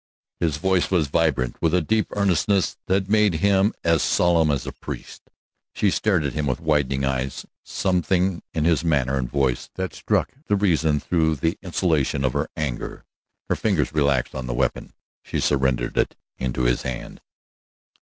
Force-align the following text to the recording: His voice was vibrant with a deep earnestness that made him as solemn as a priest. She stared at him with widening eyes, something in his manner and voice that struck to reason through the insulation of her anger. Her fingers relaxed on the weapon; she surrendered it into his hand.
His 0.39 0.57
voice 0.57 0.89
was 0.89 1.09
vibrant 1.09 1.61
with 1.61 1.75
a 1.75 1.79
deep 1.81 2.07
earnestness 2.15 2.75
that 2.87 3.07
made 3.07 3.35
him 3.35 3.71
as 3.83 4.01
solemn 4.01 4.49
as 4.49 4.65
a 4.65 4.71
priest. 4.71 5.29
She 5.75 5.91
stared 5.91 6.23
at 6.23 6.33
him 6.33 6.47
with 6.47 6.59
widening 6.59 7.05
eyes, 7.05 7.45
something 7.61 8.41
in 8.51 8.65
his 8.65 8.83
manner 8.83 9.15
and 9.15 9.29
voice 9.29 9.69
that 9.75 9.93
struck 9.93 10.31
to 10.47 10.55
reason 10.55 10.99
through 10.99 11.35
the 11.35 11.59
insulation 11.61 12.25
of 12.25 12.33
her 12.33 12.49
anger. 12.57 13.05
Her 13.47 13.55
fingers 13.55 13.93
relaxed 13.93 14.33
on 14.33 14.47
the 14.47 14.55
weapon; 14.55 14.93
she 15.21 15.39
surrendered 15.39 15.95
it 15.99 16.15
into 16.39 16.63
his 16.63 16.81
hand. 16.81 17.21